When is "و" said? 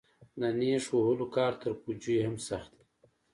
2.75-2.79